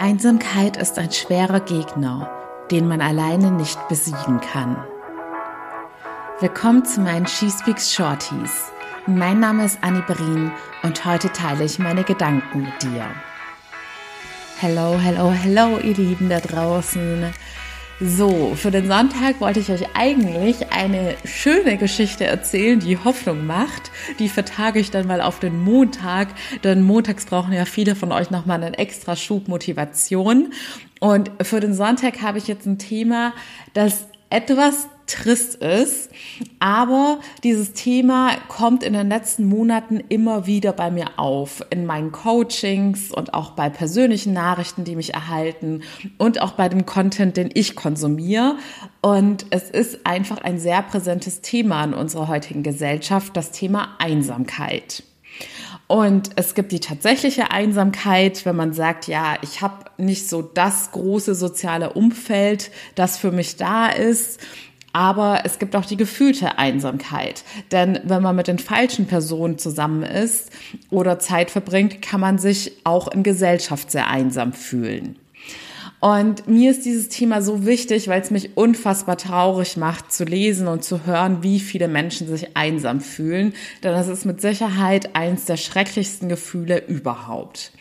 Einsamkeit 0.00 0.76
ist 0.76 0.96
ein 0.96 1.10
schwerer 1.10 1.58
Gegner, 1.58 2.30
den 2.70 2.86
man 2.86 3.00
alleine 3.00 3.50
nicht 3.50 3.88
besiegen 3.88 4.40
kann. 4.40 4.76
Willkommen 6.38 6.84
zu 6.84 7.00
meinen 7.00 7.26
She 7.26 7.50
Speaks 7.50 7.92
Shorties. 7.92 8.70
Mein 9.06 9.40
Name 9.40 9.64
ist 9.64 9.78
Annie 9.80 10.04
Berin 10.06 10.52
und 10.84 11.04
heute 11.04 11.32
teile 11.32 11.64
ich 11.64 11.80
meine 11.80 12.04
Gedanken 12.04 12.62
mit 12.62 12.80
dir. 12.80 13.06
Hello, 14.60 14.96
hello, 15.00 15.32
hello, 15.32 15.78
ihr 15.78 15.96
Lieben 15.96 16.28
da 16.28 16.38
draußen. 16.38 17.34
So, 18.00 18.54
für 18.54 18.70
den 18.70 18.86
Sonntag 18.86 19.40
wollte 19.40 19.58
ich 19.58 19.70
euch 19.70 19.84
eigentlich 19.94 20.72
eine 20.72 21.16
schöne 21.24 21.76
Geschichte 21.76 22.24
erzählen, 22.24 22.78
die 22.78 22.96
Hoffnung 22.96 23.44
macht. 23.44 23.90
Die 24.20 24.28
vertage 24.28 24.78
ich 24.78 24.92
dann 24.92 25.08
mal 25.08 25.20
auf 25.20 25.40
den 25.40 25.58
Montag, 25.58 26.28
denn 26.62 26.82
montags 26.82 27.26
brauchen 27.26 27.52
ja 27.52 27.64
viele 27.64 27.96
von 27.96 28.12
euch 28.12 28.30
nochmal 28.30 28.62
einen 28.62 28.74
extra 28.74 29.16
Schub 29.16 29.48
Motivation. 29.48 30.52
Und 31.00 31.32
für 31.42 31.58
den 31.58 31.74
Sonntag 31.74 32.22
habe 32.22 32.38
ich 32.38 32.46
jetzt 32.46 32.66
ein 32.66 32.78
Thema, 32.78 33.32
das 33.74 34.06
etwas 34.30 34.88
trist 35.08 35.56
ist. 35.56 36.10
Aber 36.60 37.20
dieses 37.42 37.72
Thema 37.72 38.32
kommt 38.48 38.82
in 38.82 38.92
den 38.92 39.08
letzten 39.08 39.46
Monaten 39.46 40.00
immer 40.08 40.46
wieder 40.46 40.72
bei 40.72 40.90
mir 40.90 41.18
auf. 41.18 41.64
In 41.70 41.86
meinen 41.86 42.12
Coachings 42.12 43.10
und 43.10 43.34
auch 43.34 43.52
bei 43.52 43.70
persönlichen 43.70 44.32
Nachrichten, 44.32 44.84
die 44.84 44.96
mich 44.96 45.14
erhalten 45.14 45.82
und 46.18 46.40
auch 46.40 46.52
bei 46.52 46.68
dem 46.68 46.86
Content, 46.86 47.36
den 47.36 47.50
ich 47.52 47.74
konsumiere. 47.74 48.56
Und 49.00 49.46
es 49.50 49.70
ist 49.70 50.06
einfach 50.06 50.38
ein 50.38 50.58
sehr 50.58 50.82
präsentes 50.82 51.40
Thema 51.40 51.82
in 51.84 51.94
unserer 51.94 52.28
heutigen 52.28 52.62
Gesellschaft, 52.62 53.36
das 53.36 53.50
Thema 53.50 53.96
Einsamkeit. 53.98 55.02
Und 55.88 56.30
es 56.36 56.54
gibt 56.54 56.70
die 56.70 56.80
tatsächliche 56.80 57.50
Einsamkeit, 57.50 58.44
wenn 58.44 58.54
man 58.54 58.74
sagt, 58.74 59.08
ja, 59.08 59.38
ich 59.40 59.62
habe 59.62 59.86
nicht 59.96 60.28
so 60.28 60.42
das 60.42 60.92
große 60.92 61.34
soziale 61.34 61.94
Umfeld, 61.94 62.70
das 62.94 63.16
für 63.16 63.32
mich 63.32 63.56
da 63.56 63.88
ist. 63.88 64.38
Aber 64.92 65.42
es 65.44 65.58
gibt 65.58 65.74
auch 65.76 65.86
die 65.86 65.96
gefühlte 65.96 66.58
Einsamkeit. 66.58 67.42
Denn 67.72 68.00
wenn 68.04 68.22
man 68.22 68.36
mit 68.36 68.48
den 68.48 68.58
falschen 68.58 69.06
Personen 69.06 69.58
zusammen 69.58 70.02
ist 70.02 70.50
oder 70.90 71.18
Zeit 71.18 71.50
verbringt, 71.50 72.02
kann 72.02 72.20
man 72.20 72.38
sich 72.38 72.72
auch 72.84 73.08
in 73.08 73.22
Gesellschaft 73.22 73.90
sehr 73.90 74.08
einsam 74.08 74.52
fühlen. 74.52 75.16
Und 76.00 76.46
mir 76.46 76.70
ist 76.70 76.84
dieses 76.84 77.08
Thema 77.08 77.42
so 77.42 77.66
wichtig, 77.66 78.06
weil 78.06 78.20
es 78.20 78.30
mich 78.30 78.56
unfassbar 78.56 79.16
traurig 79.16 79.76
macht 79.76 80.12
zu 80.12 80.24
lesen 80.24 80.68
und 80.68 80.84
zu 80.84 81.06
hören, 81.06 81.42
wie 81.42 81.58
viele 81.58 81.88
Menschen 81.88 82.28
sich 82.28 82.56
einsam 82.56 83.00
fühlen. 83.00 83.52
Denn 83.82 83.92
das 83.92 84.06
ist 84.06 84.24
mit 84.24 84.40
Sicherheit 84.40 85.16
eines 85.16 85.46
der 85.46 85.56
schrecklichsten 85.56 86.28
Gefühle 86.28 86.86
überhaupt. 86.86 87.72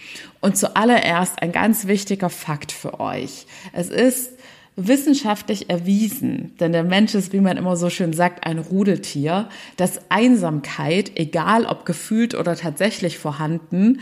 Und 0.41 0.57
zuallererst 0.57 1.41
ein 1.43 1.51
ganz 1.51 1.85
wichtiger 1.85 2.29
Fakt 2.31 2.71
für 2.71 2.99
euch. 2.99 3.45
Es 3.73 3.89
ist 3.89 4.31
wissenschaftlich 4.79 5.71
erwiesen, 5.71 6.55
denn 6.59 6.71
der 6.71 6.83
Mensch 6.83 7.15
ist, 7.15 7.33
wie 7.33 7.39
man 7.39 7.57
immer 7.57 7.75
so 7.75 7.89
schön 7.89 8.13
sagt, 8.13 8.45
ein 8.45 8.59
Rudeltier, 8.59 9.49
dass 9.75 9.99
Einsamkeit, 10.09 11.13
egal 11.15 11.65
ob 11.65 11.83
gefühlt 11.83 12.35
oder 12.35 12.55
tatsächlich 12.55 13.17
vorhanden, 13.17 14.01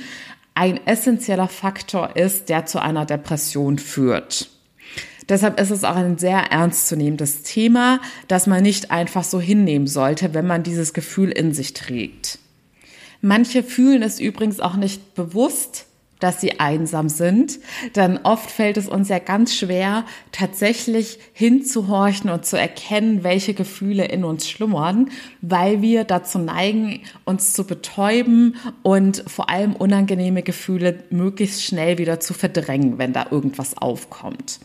ein 0.56 0.86
essentieller 0.88 1.48
Faktor 1.48 2.16
ist, 2.16 2.50
der 2.50 2.66
zu 2.66 2.82
einer 2.82 3.06
Depression 3.06 3.78
führt. 3.78 4.50
Deshalb 5.28 5.60
ist 5.60 5.72
es 5.72 5.84
auch 5.84 5.96
ein 5.96 6.18
sehr 6.18 6.52
ernstzunehmendes 6.52 7.44
Thema, 7.44 8.00
das 8.28 8.48
man 8.48 8.64
nicht 8.64 8.92
einfach 8.92 9.24
so 9.24 9.40
hinnehmen 9.40 9.88
sollte, 9.88 10.34
wenn 10.34 10.48
man 10.48 10.64
dieses 10.64 10.94
Gefühl 10.94 11.30
in 11.30 11.54
sich 11.54 11.74
trägt. 11.74 12.40
Manche 13.22 13.64
fühlen 13.64 14.04
es 14.04 14.20
übrigens 14.20 14.60
auch 14.60 14.76
nicht 14.76 15.16
bewusst, 15.16 15.88
dass 16.26 16.42
sie 16.42 16.60
einsam 16.60 17.08
sind, 17.08 17.60
dann 17.94 18.18
oft 18.24 18.50
fällt 18.50 18.78
es 18.78 18.88
uns 18.88 19.10
ja 19.10 19.20
ganz 19.20 19.56
schwer, 19.56 20.06
tatsächlich 20.32 21.20
hinzuhorchen 21.34 22.32
und 22.32 22.48
zu 22.48 22.58
erkennen, 22.58 23.24
welche 23.24 23.54
Gefühle 23.54 24.06
in 24.06 24.24
uns 24.24 24.50
schlummern, 24.50 25.12
weil 25.42 25.84
wir 25.84 26.04
dazu 26.04 26.40
neigen, 26.40 27.02
uns 27.26 27.54
zu 27.54 27.68
betäuben 27.68 28.56
und 28.82 29.24
vor 29.28 29.52
allem 29.52 29.76
unangenehme 29.76 30.42
Gefühle 30.42 31.04
möglichst 31.12 31.64
schnell 31.64 32.00
wieder 32.00 32.20
zu 32.20 32.34
verdrängen, 32.34 32.98
wenn 32.98 33.14
da 33.14 33.28
irgendwas 33.30 33.78
aufkommt. 33.78 34.60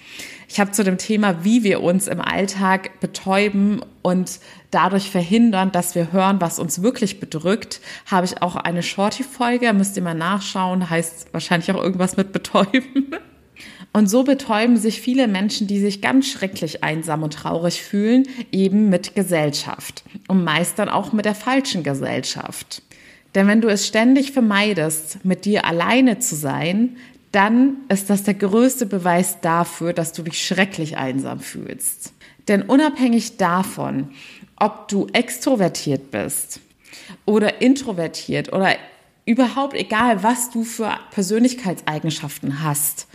Ich 0.53 0.59
habe 0.59 0.73
zu 0.73 0.83
dem 0.83 0.99
Thema, 0.99 1.45
wie 1.45 1.63
wir 1.63 1.81
uns 1.81 2.09
im 2.09 2.21
Alltag 2.21 2.99
betäuben 2.99 3.83
und 4.03 4.41
dadurch 4.73 5.09
verhindern, 5.09 5.71
dass 5.71 5.95
wir 5.95 6.11
hören, 6.11 6.41
was 6.41 6.59
uns 6.59 6.83
wirklich 6.83 7.21
bedrückt, 7.21 7.81
habe 8.07 8.27
ich 8.27 8.43
auch 8.43 8.57
eine 8.57 8.83
Shorty-Folge, 8.83 9.73
müsst 9.73 9.97
ihr 9.97 10.03
mal 10.03 10.15
nachschauen, 10.15 10.91
heißt 10.91 11.29
wahrscheinlich 11.33 11.71
auch 11.71 11.81
irgendwas 11.81 12.17
mit 12.17 12.33
betäuben. 12.33 13.15
Und 13.93 14.09
so 14.09 14.25
betäuben 14.25 14.77
sich 14.77 15.01
viele 15.01 15.29
Menschen, 15.29 15.69
die 15.69 15.79
sich 15.79 16.01
ganz 16.01 16.29
schrecklich 16.29 16.85
einsam 16.85 17.25
und 17.25 17.35
traurig 17.35 17.83
fühlen, 17.83 18.29
eben 18.53 18.89
mit 18.89 19.17
Gesellschaft 19.17 20.05
und 20.29 20.45
meist 20.45 20.79
dann 20.79 20.89
auch 20.89 21.13
mit 21.13 21.25
der 21.25 21.35
falschen 21.35 21.83
Gesellschaft. 21.83 22.83
Denn 23.35 23.49
wenn 23.49 23.61
du 23.61 23.67
es 23.67 23.89
ständig 23.89 24.31
vermeidest, 24.31 25.25
mit 25.25 25.45
dir 25.45 25.65
alleine 25.65 26.21
zu 26.21 26.37
sein, 26.37 26.97
dann 27.33 27.77
ist 27.89 28.11
das 28.11 28.25
der 28.25 28.35
größte 28.35 28.87
Beweis 28.87 29.41
dafür, 29.41 29.93
dass 29.93 30.13
du 30.13 30.23
dich 30.23 30.45
schrecklich 30.45 30.97
einsam 30.97 31.41
fühlst. 31.41 32.13
Denn 32.49 32.63
unabhängig 32.63 33.37
davon, 33.37 34.11
ob 34.57 34.89
du 34.89 35.07
extrovertiert 35.13 36.11
bist 36.11 36.61
oder 37.25 37.63
introvertiert 37.63 38.53
oder 38.53 38.75
überhaupt 39.31 39.75
egal, 39.75 40.23
was 40.25 40.51
du 40.51 40.65
für 40.65 40.93
Persönlichkeitseigenschaften 41.13 42.63
hast, 42.65 43.07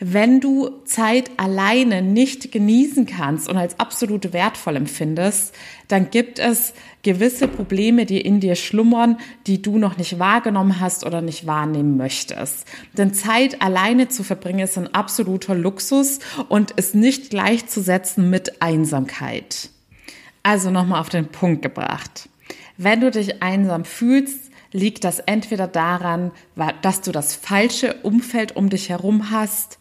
wenn 0.00 0.40
du 0.40 0.70
Zeit 0.84 1.30
alleine 1.36 2.00
nicht 2.00 2.50
genießen 2.52 3.04
kannst 3.04 3.48
und 3.48 3.58
als 3.58 3.78
absolut 3.78 4.32
wertvoll 4.32 4.76
empfindest, 4.76 5.54
dann 5.88 6.10
gibt 6.10 6.38
es 6.38 6.72
gewisse 7.02 7.48
Probleme, 7.48 8.06
die 8.06 8.20
in 8.20 8.40
dir 8.40 8.54
schlummern, 8.54 9.18
die 9.46 9.60
du 9.60 9.76
noch 9.78 9.98
nicht 9.98 10.18
wahrgenommen 10.18 10.80
hast 10.80 11.04
oder 11.04 11.20
nicht 11.20 11.46
wahrnehmen 11.46 11.98
möchtest. 11.98 12.66
Denn 12.94 13.12
Zeit 13.12 13.60
alleine 13.60 14.08
zu 14.08 14.24
verbringen 14.24 14.60
ist 14.60 14.78
ein 14.78 14.94
absoluter 14.94 15.54
Luxus 15.54 16.20
und 16.48 16.70
ist 16.72 16.94
nicht 16.94 17.28
gleichzusetzen 17.30 18.30
mit 18.30 18.62
Einsamkeit. 18.62 19.68
Also 20.42 20.70
nochmal 20.70 21.00
auf 21.00 21.10
den 21.10 21.28
Punkt 21.28 21.60
gebracht. 21.60 22.28
Wenn 22.78 23.00
du 23.00 23.10
dich 23.10 23.42
einsam 23.42 23.84
fühlst, 23.84 24.48
liegt 24.72 25.04
das 25.04 25.18
entweder 25.20 25.66
daran, 25.66 26.32
dass 26.82 27.00
du 27.00 27.12
das 27.12 27.34
falsche 27.34 27.94
Umfeld 28.02 28.56
um 28.56 28.68
dich 28.68 28.88
herum 28.88 29.30
hast 29.30 29.78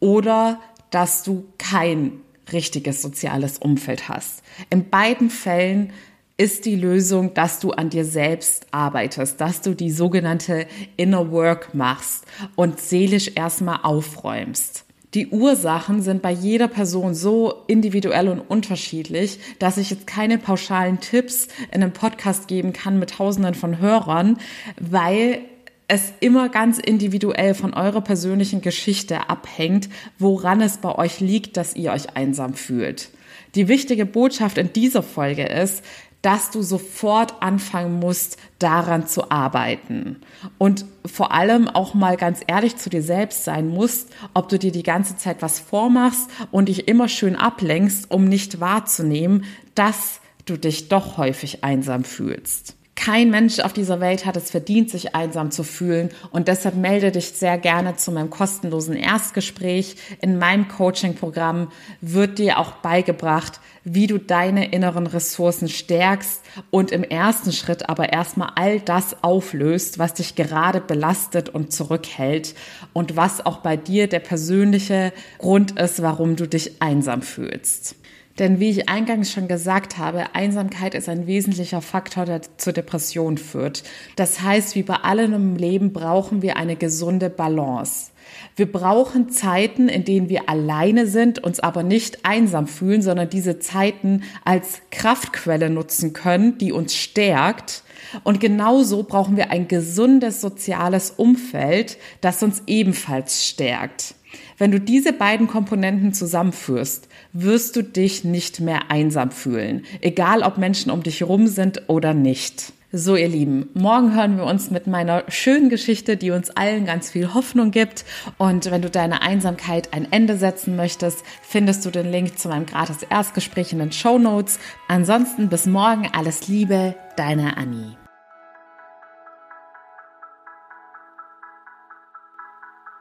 oder 0.00 0.60
dass 0.90 1.22
du 1.22 1.46
kein 1.58 2.20
richtiges 2.52 3.02
soziales 3.02 3.58
Umfeld 3.58 4.08
hast. 4.08 4.42
In 4.70 4.90
beiden 4.90 5.30
Fällen 5.30 5.92
ist 6.36 6.66
die 6.66 6.76
Lösung, 6.76 7.32
dass 7.34 7.60
du 7.60 7.70
an 7.70 7.90
dir 7.90 8.04
selbst 8.04 8.66
arbeitest, 8.72 9.40
dass 9.40 9.60
du 9.60 9.74
die 9.74 9.90
sogenannte 9.90 10.66
Inner 10.96 11.30
Work 11.30 11.74
machst 11.74 12.24
und 12.56 12.80
seelisch 12.80 13.30
erstmal 13.34 13.80
aufräumst. 13.82 14.83
Die 15.14 15.28
Ursachen 15.28 16.02
sind 16.02 16.22
bei 16.22 16.32
jeder 16.32 16.66
Person 16.66 17.14
so 17.14 17.62
individuell 17.68 18.28
und 18.28 18.40
unterschiedlich, 18.40 19.38
dass 19.60 19.76
ich 19.76 19.90
jetzt 19.90 20.08
keine 20.08 20.38
pauschalen 20.38 20.98
Tipps 20.98 21.46
in 21.70 21.82
einem 21.82 21.92
Podcast 21.92 22.48
geben 22.48 22.72
kann 22.72 22.98
mit 22.98 23.10
Tausenden 23.10 23.54
von 23.54 23.78
Hörern, 23.78 24.38
weil 24.80 25.40
es 25.86 26.12
immer 26.18 26.48
ganz 26.48 26.78
individuell 26.78 27.54
von 27.54 27.74
eurer 27.74 28.00
persönlichen 28.00 28.60
Geschichte 28.60 29.28
abhängt, 29.28 29.88
woran 30.18 30.60
es 30.60 30.78
bei 30.78 30.92
euch 30.96 31.20
liegt, 31.20 31.56
dass 31.56 31.76
ihr 31.76 31.92
euch 31.92 32.16
einsam 32.16 32.54
fühlt. 32.54 33.10
Die 33.54 33.68
wichtige 33.68 34.06
Botschaft 34.06 34.58
in 34.58 34.72
dieser 34.72 35.04
Folge 35.04 35.44
ist, 35.44 35.84
dass 36.24 36.50
du 36.50 36.62
sofort 36.62 37.42
anfangen 37.42 38.00
musst, 38.00 38.38
daran 38.58 39.06
zu 39.06 39.30
arbeiten. 39.30 40.22
Und 40.56 40.86
vor 41.04 41.32
allem 41.32 41.68
auch 41.68 41.92
mal 41.92 42.16
ganz 42.16 42.40
ehrlich 42.46 42.76
zu 42.76 42.88
dir 42.88 43.02
selbst 43.02 43.44
sein 43.44 43.68
musst, 43.68 44.08
ob 44.32 44.48
du 44.48 44.58
dir 44.58 44.72
die 44.72 44.82
ganze 44.82 45.18
Zeit 45.18 45.42
was 45.42 45.60
vormachst 45.60 46.30
und 46.50 46.70
dich 46.70 46.88
immer 46.88 47.08
schön 47.08 47.36
ablenkst, 47.36 48.10
um 48.10 48.24
nicht 48.24 48.58
wahrzunehmen, 48.58 49.44
dass 49.74 50.20
du 50.46 50.56
dich 50.56 50.88
doch 50.88 51.18
häufig 51.18 51.62
einsam 51.62 52.04
fühlst. 52.04 52.74
Kein 53.04 53.28
Mensch 53.28 53.58
auf 53.60 53.74
dieser 53.74 54.00
Welt 54.00 54.24
hat 54.24 54.34
es 54.38 54.50
verdient, 54.50 54.88
sich 54.88 55.14
einsam 55.14 55.50
zu 55.50 55.62
fühlen 55.62 56.08
und 56.30 56.48
deshalb 56.48 56.74
melde 56.74 57.12
dich 57.12 57.32
sehr 57.32 57.58
gerne 57.58 57.96
zu 57.96 58.10
meinem 58.12 58.30
kostenlosen 58.30 58.96
Erstgespräch. 58.96 59.96
In 60.22 60.38
meinem 60.38 60.68
Coaching-Programm 60.68 61.70
wird 62.00 62.38
dir 62.38 62.58
auch 62.58 62.72
beigebracht, 62.76 63.60
wie 63.84 64.06
du 64.06 64.16
deine 64.16 64.72
inneren 64.72 65.06
Ressourcen 65.06 65.68
stärkst 65.68 66.40
und 66.70 66.92
im 66.92 67.04
ersten 67.04 67.52
Schritt 67.52 67.90
aber 67.90 68.10
erstmal 68.10 68.52
all 68.54 68.80
das 68.80 69.22
auflöst, 69.22 69.98
was 69.98 70.14
dich 70.14 70.34
gerade 70.34 70.80
belastet 70.80 71.50
und 71.50 71.74
zurückhält 71.74 72.54
und 72.94 73.16
was 73.16 73.44
auch 73.44 73.58
bei 73.58 73.76
dir 73.76 74.08
der 74.08 74.20
persönliche 74.20 75.12
Grund 75.36 75.78
ist, 75.78 76.00
warum 76.00 76.36
du 76.36 76.48
dich 76.48 76.80
einsam 76.80 77.20
fühlst. 77.20 77.96
Denn 78.38 78.58
wie 78.58 78.70
ich 78.70 78.88
eingangs 78.88 79.30
schon 79.30 79.46
gesagt 79.46 79.96
habe, 79.96 80.34
Einsamkeit 80.34 80.94
ist 80.94 81.08
ein 81.08 81.28
wesentlicher 81.28 81.80
Faktor, 81.80 82.24
der 82.24 82.40
zur 82.56 82.72
Depression 82.72 83.38
führt. 83.38 83.84
Das 84.16 84.40
heißt, 84.40 84.74
wie 84.74 84.82
bei 84.82 84.96
allem 84.96 85.32
im 85.34 85.56
Leben 85.56 85.92
brauchen 85.92 86.42
wir 86.42 86.56
eine 86.56 86.74
gesunde 86.74 87.30
Balance. 87.30 88.10
Wir 88.56 88.70
brauchen 88.70 89.30
Zeiten, 89.30 89.88
in 89.88 90.04
denen 90.04 90.28
wir 90.28 90.48
alleine 90.48 91.06
sind, 91.06 91.38
uns 91.44 91.60
aber 91.60 91.84
nicht 91.84 92.24
einsam 92.24 92.66
fühlen, 92.66 93.02
sondern 93.02 93.30
diese 93.30 93.60
Zeiten 93.60 94.22
als 94.44 94.80
Kraftquelle 94.90 95.70
nutzen 95.70 96.12
können, 96.12 96.58
die 96.58 96.72
uns 96.72 96.94
stärkt. 96.94 97.84
Und 98.24 98.40
genauso 98.40 99.04
brauchen 99.04 99.36
wir 99.36 99.50
ein 99.50 99.68
gesundes 99.68 100.40
soziales 100.40 101.10
Umfeld, 101.10 101.98
das 102.20 102.42
uns 102.42 102.62
ebenfalls 102.66 103.46
stärkt. 103.46 104.14
Wenn 104.58 104.70
du 104.70 104.80
diese 104.80 105.12
beiden 105.12 105.46
Komponenten 105.46 106.12
zusammenführst, 106.12 107.08
wirst 107.32 107.76
du 107.76 107.82
dich 107.82 108.24
nicht 108.24 108.60
mehr 108.60 108.90
einsam 108.90 109.30
fühlen, 109.30 109.84
egal 110.00 110.42
ob 110.42 110.58
Menschen 110.58 110.90
um 110.90 111.02
dich 111.02 111.22
rum 111.22 111.46
sind 111.46 111.82
oder 111.88 112.14
nicht. 112.14 112.72
So, 112.96 113.16
ihr 113.16 113.26
Lieben, 113.26 113.70
morgen 113.74 114.14
hören 114.14 114.36
wir 114.36 114.44
uns 114.44 114.70
mit 114.70 114.86
meiner 114.86 115.24
schönen 115.26 115.68
Geschichte, 115.68 116.16
die 116.16 116.30
uns 116.30 116.50
allen 116.50 116.86
ganz 116.86 117.10
viel 117.10 117.34
Hoffnung 117.34 117.72
gibt. 117.72 118.04
Und 118.38 118.70
wenn 118.70 118.82
du 118.82 118.88
deine 118.88 119.20
Einsamkeit 119.20 119.92
ein 119.92 120.06
Ende 120.12 120.36
setzen 120.36 120.76
möchtest, 120.76 121.24
findest 121.42 121.84
du 121.84 121.90
den 121.90 122.08
Link 122.12 122.38
zu 122.38 122.48
meinem 122.48 122.66
gratis 122.66 122.98
Erstgespräch 123.02 123.72
in 123.72 123.80
den 123.80 123.90
Show 123.90 124.20
Notes. 124.20 124.60
Ansonsten 124.86 125.48
bis 125.48 125.66
morgen 125.66 126.08
alles 126.12 126.46
Liebe, 126.46 126.94
deine 127.16 127.56
Annie. 127.56 127.96